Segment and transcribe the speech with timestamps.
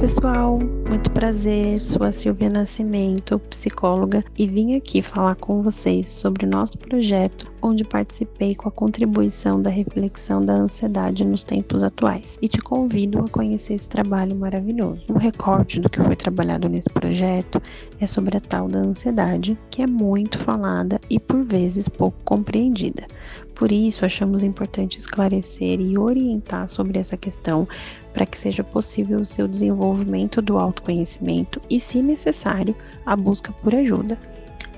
[0.00, 1.78] pessoal, muito prazer.
[1.78, 7.52] Sou a Silvia Nascimento, psicóloga, e vim aqui falar com vocês sobre o nosso projeto,
[7.62, 12.38] onde participei com a contribuição da reflexão da ansiedade nos tempos atuais.
[12.40, 15.02] E te convido a conhecer esse trabalho maravilhoso.
[15.08, 17.60] Um recorte do que foi trabalhado nesse projeto
[18.00, 23.06] é sobre a tal da ansiedade, que é muito falada e por vezes pouco compreendida.
[23.54, 27.68] Por isso, achamos importante esclarecer e orientar sobre essa questão
[28.10, 33.74] para que seja possível o seu desenvolvimento do autoconhecimento e, se necessário, a busca por
[33.74, 34.18] ajuda.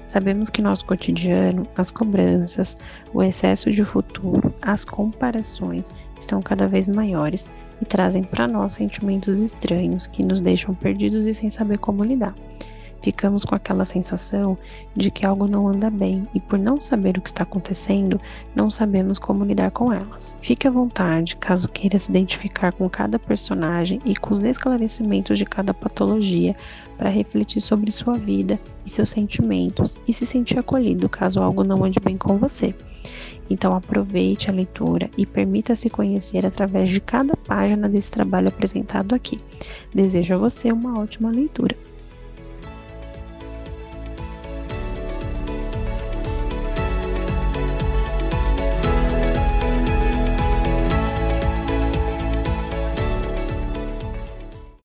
[0.04, 2.76] Sabemos que nosso cotidiano, as cobranças,
[3.14, 7.48] o excesso de futuro, as comparações estão cada vez maiores
[7.80, 12.34] e trazem para nós sentimentos estranhos que nos deixam perdidos e sem saber como lidar.
[13.02, 14.56] Ficamos com aquela sensação
[14.94, 18.20] de que algo não anda bem e, por não saber o que está acontecendo,
[18.54, 20.36] não sabemos como lidar com elas.
[20.40, 25.44] Fique à vontade caso queira se identificar com cada personagem e com os esclarecimentos de
[25.44, 26.54] cada patologia
[26.96, 31.84] para refletir sobre sua vida e seus sentimentos e se sentir acolhido caso algo não
[31.84, 32.72] ande bem com você.
[33.50, 39.38] Então aproveite a leitura e permita-se conhecer através de cada página desse trabalho apresentado aqui.
[39.92, 41.76] Desejo a você uma ótima leitura.